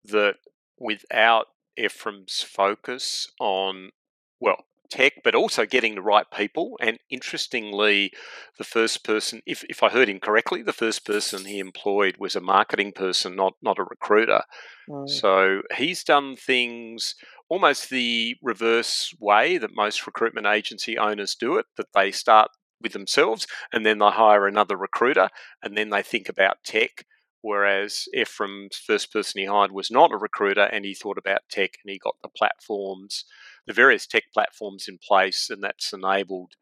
that 0.06 0.36
without 0.79 1.48
Ephraim's 1.77 2.44
focus 2.44 3.32
on 3.39 3.91
well 4.39 4.65
tech, 4.89 5.13
but 5.24 5.36
also 5.36 5.65
getting 5.65 5.96
the 5.96 6.01
right 6.01 6.25
people. 6.32 6.77
And 6.82 7.00
interestingly, 7.10 8.12
the 8.58 8.63
first 8.63 9.03
person, 9.03 9.41
if, 9.46 9.63
if 9.65 9.84
I 9.84 9.89
heard 9.89 10.10
him 10.10 10.20
correctly, 10.20 10.62
the 10.62 10.74
first 10.74 11.06
person 11.06 11.46
he 11.46 11.60
employed 11.60 12.17
was 12.17 12.36
a 12.36 12.41
marketing 12.41 12.91
person, 12.94 13.36
not 13.36 13.53
not 13.62 13.79
a 13.79 13.84
recruiter. 13.84 14.44
Mm. 14.89 15.10
So 15.10 15.62
he's 15.75 16.03
done 16.03 16.36
things 16.36 17.15
almost 17.50 17.89
the 17.89 18.36
reverse 18.41 19.13
way 19.20 19.58
that 19.58 19.75
most 19.75 20.06
recruitment 20.06 20.48
agency 20.48 20.98
owners 20.98 21.36
do 21.36 21.58
it, 21.58 21.65
that 21.77 21.94
they 21.94 22.12
start 22.12 22.50
with 22.82 22.94
themselves 22.94 23.48
and 23.74 23.86
then 23.86 24.00
they 24.00 24.10
hire 24.10 24.48
another 24.48 24.77
recruiter 24.77 25.29
and 25.63 25.77
then 25.77 25.89
they 25.89 26.03
think 26.03 26.29
about 26.29 26.63
tech. 26.63 27.06
Whereas 27.41 28.08
Ephraim's 28.13 28.75
first 28.75 29.13
person 29.13 29.39
he 29.39 29.46
hired 29.46 29.72
was 29.72 29.91
not 29.91 30.12
a 30.12 30.17
recruiter 30.17 30.63
and 30.63 30.84
he 30.84 30.94
thought 30.94 31.17
about 31.17 31.41
tech 31.50 31.77
and 31.84 31.91
he 31.91 31.98
got 31.98 32.15
the 32.22 32.29
platforms 32.29 33.25
the 33.67 33.74
various 33.74 34.07
tech 34.07 34.24
platforms 34.33 34.88
in 34.88 34.97
place, 34.97 35.50
and 35.50 35.63
that's 35.63 35.93
enabled 35.93 36.53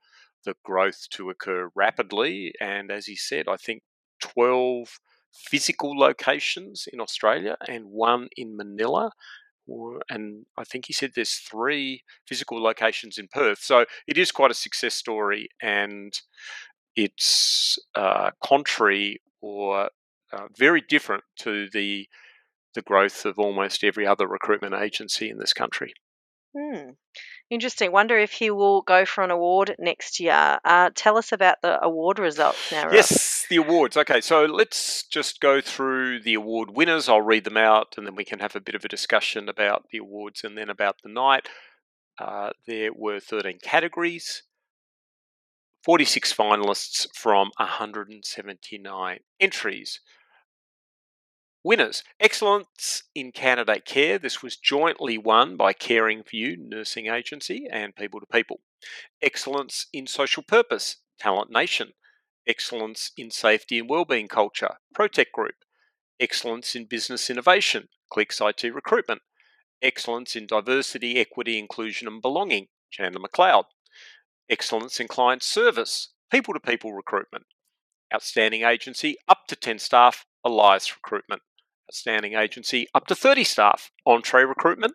the 0.43 0.55
growth 0.63 1.07
to 1.11 1.29
occur 1.29 1.69
rapidly. 1.75 2.53
And 2.59 2.91
as 2.91 3.05
he 3.05 3.15
said, 3.15 3.47
I 3.47 3.57
think 3.57 3.83
12 4.21 4.99
physical 5.33 5.97
locations 5.97 6.87
in 6.91 6.99
Australia 6.99 7.57
and 7.67 7.85
one 7.85 8.29
in 8.35 8.57
Manila. 8.57 9.11
And 10.09 10.45
I 10.57 10.63
think 10.63 10.85
he 10.85 10.93
said 10.93 11.11
there's 11.15 11.35
three 11.35 12.03
physical 12.27 12.61
locations 12.61 13.17
in 13.17 13.27
Perth. 13.27 13.59
So 13.61 13.85
it 14.07 14.17
is 14.17 14.31
quite 14.31 14.51
a 14.51 14.55
success 14.55 14.93
story, 14.93 15.49
and 15.61 16.13
it's 16.95 17.77
uh, 17.95 18.31
contrary 18.43 19.21
or 19.41 19.89
uh, 20.31 20.47
very 20.57 20.81
different 20.81 21.23
to 21.39 21.67
the 21.71 22.07
the 22.75 22.81
growth 22.81 23.25
of 23.25 23.39
almost 23.39 23.85
every 23.85 24.05
other 24.05 24.27
recruitment 24.27 24.75
agency 24.75 25.29
in 25.29 25.37
this 25.37 25.53
country. 25.53 25.93
Hmm. 26.57 26.91
Interesting. 27.49 27.91
Wonder 27.91 28.17
if 28.17 28.31
he 28.31 28.49
will 28.49 28.81
go 28.81 29.05
for 29.05 29.23
an 29.23 29.31
award 29.31 29.75
next 29.77 30.19
year. 30.19 30.57
Uh, 30.63 30.89
tell 30.95 31.17
us 31.17 31.31
about 31.31 31.61
the 31.61 31.83
award 31.83 32.17
results 32.17 32.71
now. 32.71 32.85
Rob. 32.85 32.93
Yes, 32.93 33.45
the 33.49 33.57
awards. 33.57 33.97
Okay, 33.97 34.21
so 34.21 34.45
let's 34.45 35.03
just 35.03 35.41
go 35.41 35.59
through 35.59 36.21
the 36.21 36.33
award 36.33 36.71
winners. 36.71 37.09
I'll 37.09 37.21
read 37.21 37.43
them 37.43 37.57
out 37.57 37.95
and 37.97 38.07
then 38.07 38.15
we 38.15 38.23
can 38.23 38.39
have 38.39 38.55
a 38.55 38.61
bit 38.61 38.75
of 38.75 38.85
a 38.85 38.89
discussion 38.89 39.49
about 39.49 39.85
the 39.91 39.97
awards 39.97 40.43
and 40.43 40.57
then 40.57 40.69
about 40.69 40.97
the 41.03 41.09
night. 41.09 41.47
Uh, 42.17 42.51
there 42.65 42.91
were 42.93 43.19
13 43.19 43.59
categories, 43.61 44.43
46 45.83 46.33
finalists 46.33 47.05
from 47.13 47.51
179 47.57 49.19
entries. 49.39 49.99
Winners 51.65 52.03
Excellence 52.19 53.01
in 53.15 53.31
Candidate 53.31 53.85
Care. 53.85 54.19
This 54.19 54.43
was 54.43 54.55
jointly 54.55 55.17
won 55.17 55.57
by 55.57 55.73
Caring 55.73 56.21
for 56.21 56.35
You 56.35 56.55
Nursing 56.55 57.07
Agency 57.07 57.65
and 57.71 57.95
People 57.95 58.19
to 58.19 58.27
People. 58.27 58.59
Excellence 59.19 59.87
in 59.91 60.05
Social 60.05 60.43
Purpose, 60.43 60.97
Talent 61.19 61.49
Nation. 61.49 61.93
Excellence 62.47 63.09
in 63.17 63.31
Safety 63.31 63.79
and 63.79 63.89
Wellbeing 63.89 64.27
Culture, 64.27 64.75
Protect 64.93 65.31
Group. 65.31 65.55
Excellence 66.19 66.75
in 66.75 66.85
Business 66.85 67.31
Innovation, 67.31 67.87
Clicks 68.11 68.39
IT 68.39 68.63
Recruitment. 68.63 69.23
Excellence 69.81 70.35
in 70.35 70.45
Diversity, 70.45 71.17
Equity, 71.17 71.57
Inclusion 71.57 72.07
and 72.07 72.21
Belonging, 72.21 72.67
Chandler 72.91 73.21
McLeod. 73.21 73.63
Excellence 74.51 74.99
in 74.99 75.07
Client 75.07 75.41
Service, 75.41 76.13
People 76.31 76.53
to 76.53 76.59
People 76.59 76.93
Recruitment. 76.93 77.45
Outstanding 78.13 78.61
Agency, 78.61 79.17
up 79.27 79.47
to 79.47 79.55
10 79.55 79.79
staff, 79.79 80.27
Elias 80.45 80.95
Recruitment. 80.95 81.41
Outstanding 81.89 82.33
agency 82.33 82.87
up 82.95 83.05
to 83.07 83.15
30 83.15 83.43
staff, 83.43 83.91
Entree 84.05 84.43
Recruitment. 84.43 84.93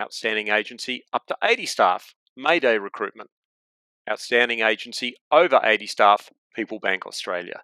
Outstanding 0.00 0.48
agency 0.48 1.04
up 1.12 1.26
to 1.26 1.36
80 1.42 1.66
staff, 1.66 2.14
Mayday 2.36 2.78
Recruitment. 2.78 3.30
Outstanding 4.08 4.60
agency 4.60 5.16
over 5.30 5.60
80 5.62 5.86
staff, 5.86 6.30
People 6.54 6.78
Bank 6.80 7.06
Australia. 7.06 7.62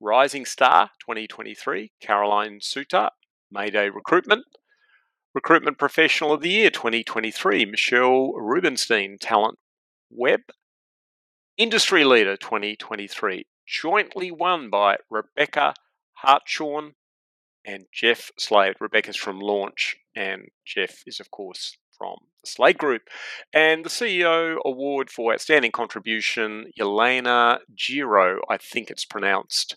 Rising 0.00 0.44
Star 0.44 0.90
2023, 1.00 1.92
Caroline 2.00 2.58
Suter, 2.60 3.10
Mayday 3.50 3.90
Recruitment. 3.90 4.44
Recruitment 5.34 5.78
Professional 5.78 6.32
of 6.32 6.40
the 6.40 6.50
Year 6.50 6.70
2023, 6.70 7.64
Michelle 7.64 8.32
Rubenstein, 8.34 9.18
Talent 9.20 9.58
Web. 10.10 10.40
Industry 11.56 12.04
Leader 12.04 12.36
2023, 12.36 13.46
jointly 13.66 14.30
won 14.30 14.70
by 14.70 14.96
Rebecca 15.10 15.74
Hartshorn 16.14 16.94
and 17.64 17.84
Jeff 17.92 18.30
Slade. 18.38 18.74
Rebecca's 18.80 19.16
from 19.16 19.40
Launch, 19.40 19.96
and 20.14 20.48
Jeff 20.64 21.02
is, 21.06 21.20
of 21.20 21.30
course, 21.30 21.76
from 21.96 22.16
the 22.42 22.48
Slade 22.48 22.78
Group. 22.78 23.02
And 23.52 23.84
the 23.84 23.90
CEO 23.90 24.58
award 24.64 25.10
for 25.10 25.32
outstanding 25.32 25.72
contribution, 25.72 26.66
Yelena 26.78 27.58
Giro, 27.76 28.40
I 28.48 28.58
think 28.58 28.90
it's 28.90 29.04
pronounced 29.04 29.76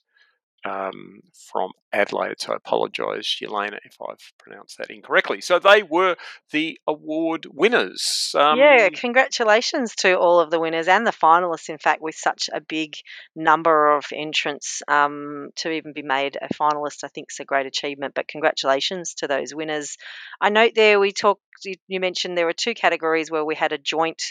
um, 0.66 1.22
from 1.52 1.72
Adelaide. 1.94 2.40
So 2.40 2.54
I 2.54 2.56
apologise, 2.56 3.40
Yelena, 3.42 3.78
if 3.86 3.98
I've 4.02 4.34
pronounced 4.38 4.78
that 4.78 4.90
incorrectly. 4.90 5.42
So 5.42 5.60
they 5.60 5.84
were 5.84 6.16
the 6.52 6.80
award 6.88 7.48
winners. 7.52 8.34
Um, 8.36 8.58
yeah, 8.58 8.90
congratulations 8.90 9.96
to 9.98 10.18
all 10.18 10.40
of 10.40 10.52
the 10.52 10.60
winners 10.60 10.88
and 10.88 11.06
the 11.06 11.12
finalists, 11.12 11.70
in 11.70 11.78
fact, 11.78 12.02
with 12.02 12.16
such 12.16 12.50
a 12.52 12.62
big 12.62 12.96
number 13.36 13.96
of 13.96 14.06
entrants 14.14 14.82
um, 14.88 15.50
to 15.58 15.72
even 15.72 15.94
be 15.94 16.02
made 16.02 16.38
a 16.42 16.54
finalist, 16.54 17.04
I 17.04 17.08
think 17.08 17.28
is 17.32 17.40
a 17.40 17.46
great 17.46 17.66
achievement. 17.66 18.14
But 18.14 18.28
congratulations 18.28 19.16
to 19.16 19.28
those 19.28 19.56
winners. 19.56 19.98
I 20.42 20.50
note 20.50 20.74
there 20.76 21.00
we 21.00 21.12
talked, 21.12 21.42
you 21.64 22.00
mentioned 22.00 22.38
there 22.38 22.46
were 22.46 22.54
two 22.54 22.74
categories 22.74 23.32
where 23.32 23.46
we 23.46 23.56
had 23.56 23.72
a 23.72 23.78
joint 23.78 24.22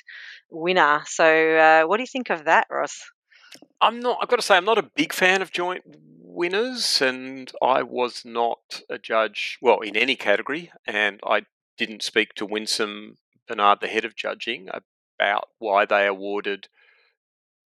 winner. 0.50 1.02
So 1.06 1.25
uh, 1.25 1.85
what 1.87 1.97
do 1.97 2.02
you 2.02 2.06
think 2.06 2.30
of 2.30 2.45
that, 2.45 2.66
Ross? 2.71 3.11
I'm 3.80 4.00
not. 4.00 4.18
I've 4.20 4.28
got 4.28 4.36
to 4.36 4.42
say, 4.42 4.56
I'm 4.56 4.64
not 4.64 4.78
a 4.78 4.90
big 4.94 5.12
fan 5.12 5.42
of 5.42 5.52
joint 5.52 5.82
winners, 6.20 7.00
and 7.00 7.50
I 7.62 7.82
was 7.82 8.22
not 8.25 8.82
a 8.90 8.98
judge, 8.98 9.58
well, 9.60 9.80
in 9.80 9.96
any 9.96 10.16
category, 10.16 10.70
and 10.86 11.20
I 11.26 11.42
didn't 11.78 12.02
speak 12.02 12.34
to 12.34 12.46
Winsome 12.46 13.16
Bernard, 13.48 13.78
the 13.80 13.88
head 13.88 14.04
of 14.04 14.16
judging, 14.16 14.68
about 15.18 15.48
why 15.58 15.84
they 15.86 16.06
awarded 16.06 16.68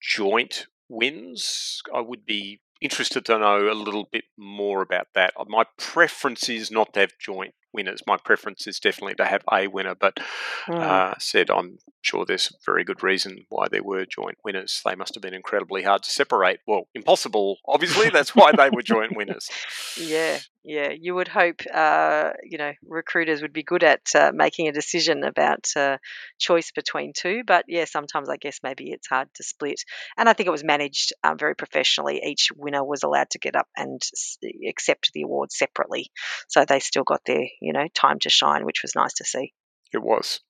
joint 0.01 0.67
wins. 0.89 1.83
I 1.95 2.01
would 2.01 2.25
be 2.25 2.61
interested 2.81 3.25
to 3.27 3.39
know 3.39 3.71
a 3.71 3.75
little 3.75 4.09
bit 4.11 4.25
more 4.37 4.83
about 4.83 5.09
that. 5.15 5.35
My 5.49 5.65
preference 5.77 6.49
is 6.49 6.71
not 6.71 6.95
to 6.95 7.01
have 7.01 7.19
joint 7.19 7.55
winners. 7.73 8.03
My 8.07 8.17
preference 8.17 8.67
is 8.67 8.81
definitely 8.81 9.15
to 9.17 9.25
have 9.25 9.43
a 9.53 9.67
winner, 9.67 9.95
but 9.95 10.19
mm. 10.67 10.81
uh, 10.81 11.15
said 11.19 11.51
I'm 11.51 11.79
sure 12.03 12.25
there's 12.25 12.51
a 12.51 12.59
very 12.65 12.85
good 12.85 13.03
reason 13.03 13.47
why 13.49 13.69
there 13.69 13.83
were 13.83 14.05
joint 14.05 14.39
winners. 14.45 14.81
They 14.85 14.95
must 14.95 15.15
have 15.15 15.23
been 15.23 15.35
incredibly 15.35 15.83
hard 15.83 16.03
to 16.05 16.11
separate. 16.11 16.61
Well, 16.67 16.89
impossible, 16.95 17.59
obviously. 17.67 18.11
That's 18.11 18.35
why 18.35 18.53
they 18.53 18.71
were 18.71 18.83
joint 18.83 19.17
winners. 19.17 19.49
Yeah. 19.97 20.39
Yeah, 20.63 20.91
you 20.91 21.15
would 21.15 21.29
hope, 21.29 21.63
uh, 21.73 22.33
you 22.43 22.59
know, 22.59 22.73
recruiters 22.87 23.41
would 23.41 23.53
be 23.55 23.63
good 23.63 23.83
at 23.83 24.03
uh, 24.15 24.31
making 24.35 24.69
a 24.69 24.73
decision 24.73 25.25
about 25.25 25.67
uh, 25.75 25.97
choice 26.39 26.71
between 26.71 27.13
two. 27.17 27.43
But 27.47 27.65
yeah, 27.67 27.87
sometimes 27.87 28.29
I 28.29 28.37
guess 28.37 28.61
maybe 28.63 28.91
it's 28.91 29.09
hard 29.09 29.29
to 29.37 29.43
split. 29.43 29.81
And 30.19 30.29
I 30.29 30.35
think 30.35 30.49
it 30.49 30.53
was 30.53 30.63
managed 30.63 31.15
um, 31.25 31.39
very 31.39 31.57
professionally. 31.57 32.21
Each 32.23 32.49
winner 32.55 32.85
was 32.85 33.03
allowed 33.03 33.31
to 33.31 33.39
get 33.39 33.57
up 33.57 33.69
and 33.75 34.03
s- 34.03 34.37
accept 34.69 35.13
the 35.15 35.23
award 35.23 35.51
separately, 35.51 36.11
so 36.49 36.67
they 36.67 36.81
still 36.81 37.05
got 37.05 37.25
their, 37.25 37.47
you 37.63 37.73
know, 37.73 37.87
time 37.95 38.19
to 38.21 38.29
shine, 38.29 38.67
which 38.67 38.83
was 38.83 38.95
nice 38.95 39.15
to 39.15 39.25
see. 39.25 39.55
It 39.95 40.03
was. 40.03 40.41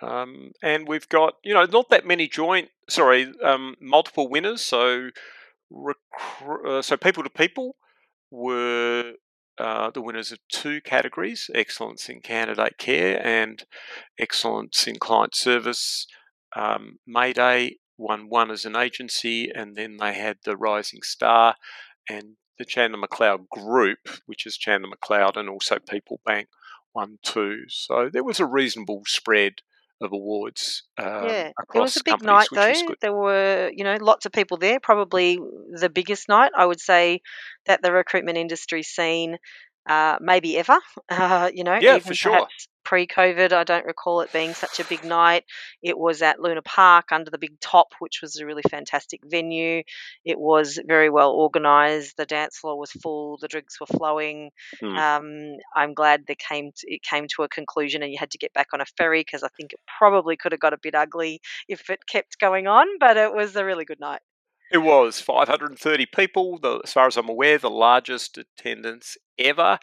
Um, 0.00 0.52
and 0.62 0.86
we've 0.86 1.08
got, 1.08 1.34
you 1.42 1.54
know, 1.54 1.64
not 1.64 1.90
that 1.90 2.06
many 2.06 2.28
joint, 2.28 2.68
sorry, 2.88 3.32
um, 3.42 3.74
multiple 3.80 4.28
winners. 4.28 4.62
So, 4.62 5.10
recru- 5.72 6.66
uh, 6.66 6.82
so 6.82 6.96
people 6.96 7.24
to 7.24 7.30
people 7.30 7.74
were 8.30 9.14
uh, 9.58 9.90
the 9.90 10.02
winners 10.02 10.32
of 10.32 10.38
two 10.50 10.80
categories: 10.80 11.50
excellence 11.54 12.08
in 12.08 12.20
candidate 12.20 12.78
care 12.78 13.24
and 13.24 13.64
excellence 14.18 14.86
in 14.86 14.96
client 14.96 15.34
service. 15.34 16.06
Um, 16.56 16.98
Mayday 17.06 17.76
won 17.96 18.28
one 18.28 18.50
as 18.50 18.64
an 18.64 18.76
agency, 18.76 19.50
and 19.54 19.76
then 19.76 19.96
they 19.98 20.14
had 20.14 20.38
the 20.44 20.56
Rising 20.56 21.02
Star 21.02 21.56
and 22.08 22.36
the 22.58 22.64
Chandler 22.64 23.00
McLeod 23.00 23.48
Group, 23.48 23.98
which 24.26 24.46
is 24.46 24.56
Chandler 24.56 24.90
McLeod 24.90 25.36
and 25.36 25.48
also 25.48 25.78
People 25.78 26.20
Bank, 26.24 26.48
won 26.94 27.18
two. 27.22 27.62
So 27.68 28.08
there 28.12 28.24
was 28.24 28.40
a 28.40 28.46
reasonable 28.46 29.02
spread 29.06 29.54
of 30.00 30.12
awards 30.12 30.84
um, 30.96 31.24
Yeah, 31.28 31.48
it 31.74 31.78
was 31.78 31.96
a 31.96 32.04
big 32.04 32.22
night 32.22 32.48
though. 32.52 32.72
There 33.00 33.12
were, 33.12 33.70
you 33.74 33.84
know, 33.84 33.96
lots 34.00 34.26
of 34.26 34.32
people 34.32 34.56
there. 34.56 34.80
Probably 34.80 35.38
the 35.72 35.90
biggest 35.90 36.28
night 36.28 36.52
I 36.56 36.66
would 36.66 36.80
say 36.80 37.20
that 37.66 37.82
the 37.82 37.92
recruitment 37.92 38.38
industry's 38.38 38.88
seen, 38.88 39.38
uh, 39.88 40.18
maybe 40.20 40.58
ever. 40.58 40.78
Uh, 41.10 41.50
you 41.52 41.64
know, 41.64 41.78
Yeah, 41.80 41.98
for 41.98 42.14
sure. 42.14 42.32
perhaps 42.32 42.68
pre-COVID, 42.88 43.52
I 43.52 43.64
don't 43.64 43.84
recall 43.84 44.22
it 44.22 44.32
being 44.32 44.54
such 44.54 44.80
a 44.80 44.84
big 44.84 45.04
night. 45.04 45.44
It 45.82 45.98
was 45.98 46.22
at 46.22 46.40
Luna 46.40 46.62
Park 46.62 47.12
under 47.12 47.30
the 47.30 47.36
big 47.36 47.60
top, 47.60 47.88
which 47.98 48.20
was 48.22 48.36
a 48.36 48.46
really 48.46 48.62
fantastic 48.70 49.20
venue. 49.26 49.82
It 50.24 50.40
was 50.40 50.80
very 50.86 51.10
well 51.10 51.32
organised. 51.32 52.16
The 52.16 52.24
dance 52.24 52.56
floor 52.56 52.78
was 52.78 52.90
full. 52.90 53.36
The 53.42 53.48
drinks 53.48 53.78
were 53.78 53.86
flowing. 53.86 54.52
Hmm. 54.80 54.96
Um, 54.96 55.56
I'm 55.76 55.92
glad 55.92 56.24
they 56.26 56.34
came 56.36 56.70
to, 56.74 56.86
it 56.94 57.02
came 57.02 57.26
to 57.36 57.42
a 57.42 57.48
conclusion, 57.48 58.02
and 58.02 58.10
you 58.10 58.16
had 58.18 58.30
to 58.30 58.38
get 58.38 58.54
back 58.54 58.68
on 58.72 58.80
a 58.80 58.86
ferry 58.96 59.20
because 59.20 59.42
I 59.42 59.48
think 59.54 59.74
it 59.74 59.80
probably 59.98 60.38
could 60.38 60.52
have 60.52 60.60
got 60.60 60.72
a 60.72 60.78
bit 60.82 60.94
ugly 60.94 61.42
if 61.68 61.90
it 61.90 62.06
kept 62.10 62.40
going 62.40 62.68
on. 62.68 62.86
But 62.98 63.18
it 63.18 63.34
was 63.34 63.54
a 63.54 63.66
really 63.66 63.84
good 63.84 64.00
night. 64.00 64.20
It 64.72 64.78
was 64.78 65.20
530 65.20 66.06
people, 66.06 66.58
the, 66.58 66.80
as 66.84 66.94
far 66.94 67.06
as 67.06 67.18
I'm 67.18 67.28
aware, 67.28 67.58
the 67.58 67.68
largest 67.68 68.38
attendance 68.38 69.18
ever 69.38 69.78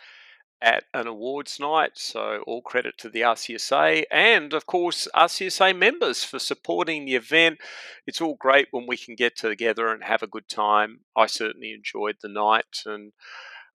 at 0.65 0.84
an 0.95 1.05
awards 1.05 1.60
night. 1.60 1.91
So, 1.93 2.43
all 2.48 2.62
credit 2.63 2.98
to 2.98 3.10
the 3.10 3.22
RCSA 3.22 4.03
and, 4.12 4.51
of 4.51 4.65
course, 4.65 5.07
RCSA 5.15 5.77
members 5.77 6.24
for 6.24 6.39
supporting 6.39 7.05
the 7.05 7.15
event. 7.15 7.60
It's 8.07 8.19
all 8.19 8.36
great 8.36 8.67
when 8.72 8.88
we 8.88 8.98
can 8.98 9.15
get 9.15 9.38
together 9.38 9.89
and 9.89 10.03
have 10.03 10.24
a 10.24 10.27
good 10.27 10.50
time. 10.50 11.01
I 11.15 11.27
certainly 11.27 11.72
enjoyed 11.72 12.15
the 12.22 12.29
night 12.29 12.81
and 12.86 13.13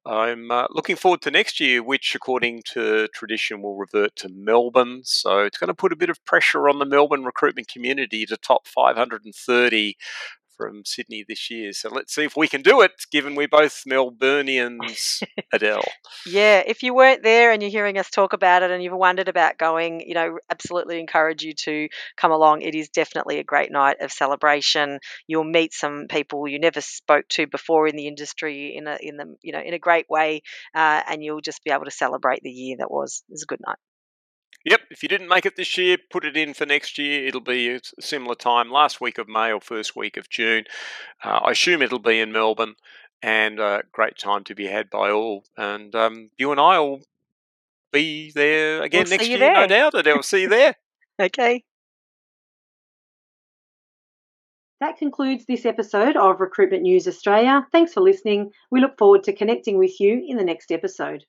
I'm 0.07 0.51
uh, 0.51 0.67
looking 0.71 0.97
forward 0.97 1.21
to 1.23 1.31
next 1.31 1.61
year, 1.61 1.83
which, 1.83 2.15
according 2.15 2.63
to 2.73 3.07
tradition, 3.15 3.61
will 3.61 3.77
revert 3.77 4.17
to 4.17 4.31
Melbourne. 4.31 5.03
So 5.05 5.41
it's 5.41 5.59
going 5.59 5.69
to 5.69 5.75
put 5.75 5.93
a 5.93 5.97
bit 5.97 6.09
of 6.09 6.25
pressure 6.25 6.69
on 6.69 6.79
the 6.79 6.87
Melbourne 6.87 7.25
recruitment 7.25 7.69
community 7.69 8.25
to 8.27 8.37
top 8.39 8.67
530 8.67 9.97
from 10.61 10.85
Sydney 10.85 11.25
this 11.27 11.51
year. 11.51 11.73
So 11.73 11.89
let's 11.89 12.15
see 12.15 12.25
if 12.25 12.37
we 12.37 12.47
can 12.47 12.61
do 12.61 12.83
it, 12.83 12.93
given 13.11 13.35
we're 13.35 13.49
both 13.49 13.83
Melburnians, 13.89 15.23
Adele. 15.55 15.85
Yeah, 16.27 16.63
if 16.67 16.83
you 16.83 16.93
weren't 16.93 17.23
there 17.23 17.51
and 17.51 17.63
you're 17.63 17.71
hearing 17.71 17.97
us 17.97 18.11
talk 18.11 18.35
about 18.35 18.63
it 18.63 18.71
and 18.71 18.83
you've 18.83 18.93
wondered 18.93 19.29
about 19.29 19.57
going, 19.57 20.01
you 20.07 20.13
know, 20.13 20.39
absolutely 20.51 21.01
encourage 21.01 21.43
you 21.43 21.55
to 21.55 21.89
come 22.19 22.31
along. 22.31 22.61
It 22.61 22.75
is 22.75 22.91
definitely 22.91 23.39
a 23.39 23.45
great 23.45 23.73
night 23.73 24.03
of 24.03 24.13
celebration. 24.13 24.99
You'll 25.27 25.45
meet 25.45 25.73
some 25.73 26.09
people 26.11 26.47
you 26.47 26.59
never 26.59 26.83
spoke 26.83 27.27
to 27.31 27.47
before 27.47 27.89
in 27.89 27.97
the 27.97 28.07
industry 28.07 28.77
in 28.77 28.87
a 28.87 28.99
in 29.01 29.17
the 29.17 29.37
you 29.41 29.53
know 29.53 29.61
in 29.61 29.73
a 29.73 29.79
great 29.79 30.11
way, 30.11 30.43
uh, 30.75 31.03
and 31.09 31.25
you'll 31.25 31.41
just 31.41 31.65
be 31.65 31.71
able 31.71 31.87
to 31.87 31.91
celebrate 31.91 32.43
the 32.43 32.51
year 32.51 32.77
that 32.79 32.91
was. 32.91 33.23
It 33.29 33.33
was 33.33 33.45
a 33.45 33.47
good 33.47 33.61
night. 33.67 33.79
Yep, 34.65 34.81
if 34.91 35.03
you 35.03 35.09
didn't 35.09 35.29
make 35.29 35.47
it 35.47 35.57
this 35.57 35.79
year, 35.79 35.97
put 36.11 36.25
it 36.25 36.37
in 36.37 36.53
for 36.53 36.67
next 36.67 36.99
year. 36.99 37.27
It'll 37.27 37.41
be 37.41 37.71
a 37.71 37.81
similar 37.99 38.35
time, 38.35 38.71
last 38.71 39.01
week 39.01 39.17
of 39.17 39.27
May 39.27 39.53
or 39.53 39.61
first 39.61 39.97
week 39.97 40.19
of 40.19 40.29
June. 40.29 40.65
Uh, 41.25 41.41
I 41.45 41.53
assume 41.53 41.81
it'll 41.81 41.99
be 41.99 42.21
in 42.21 42.31
Melbourne, 42.31 42.75
and 43.23 43.59
a 43.59 43.83
great 43.91 44.19
time 44.19 44.45
to 44.45 44.55
be 44.55 44.67
had 44.67 44.91
by 44.91 45.11
all. 45.11 45.45
And 45.57 45.95
um, 45.95 46.31
you 46.37 46.51
and 46.51 46.61
I 46.61 46.79
will 46.79 47.01
be 47.93 48.33
there 48.33 48.83
again 48.83 49.05
We'll 49.05 49.19
next 49.19 49.29
year, 49.29 49.39
no 49.39 49.67
doubt. 49.67 49.95
And 49.95 50.09
I'll 50.09 50.23
see 50.23 50.43
you 50.43 50.49
there. 50.49 50.75
Okay. 51.21 51.63
That 54.81 54.97
concludes 54.97 55.45
this 55.45 55.67
episode 55.67 56.17
of 56.17 56.41
Recruitment 56.41 56.83
News 56.83 57.07
Australia. 57.07 57.67
Thanks 57.73 57.93
for 57.93 58.01
listening. 58.01 58.53
We 58.71 58.81
look 58.81 58.97
forward 58.97 59.25
to 59.25 59.35
connecting 59.35 59.77
with 59.77 60.01
you 60.01 60.25
in 60.27 60.39
the 60.39 60.45
next 60.45 60.73
episode. 60.73 61.27